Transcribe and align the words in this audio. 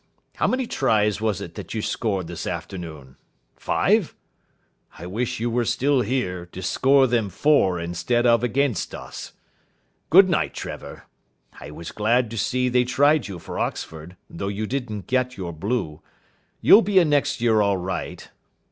How 0.37 0.47
many 0.47 0.65
tries 0.65 1.21
was 1.21 1.41
it 1.41 1.53
that 1.53 1.75
you 1.75 1.81
scored 1.83 2.25
this 2.25 2.47
afternoon? 2.47 3.17
Five? 3.55 4.15
I 4.97 5.05
wish 5.05 5.39
you 5.39 5.51
were 5.51 5.63
still 5.63 6.01
here, 6.01 6.47
to 6.47 6.63
score 6.63 7.05
them 7.05 7.29
for 7.29 7.79
instead 7.79 8.25
of 8.25 8.43
against 8.43 8.95
us. 8.95 9.33
Good 10.09 10.27
night, 10.27 10.55
Trevor. 10.55 11.03
I 11.59 11.69
was 11.69 11.91
glad 11.91 12.31
to 12.31 12.37
see 12.39 12.67
they 12.67 12.83
tried 12.83 13.27
you 13.27 13.37
for 13.37 13.59
Oxford, 13.59 14.17
though 14.27 14.47
you 14.47 14.65
didn't 14.65 15.05
get 15.05 15.37
your 15.37 15.53
blue. 15.53 16.01
You'll 16.61 16.81
be 16.81 16.97
in 16.97 17.11
next 17.11 17.39
year 17.39 17.61
all 17.61 17.77
right. 17.77 18.27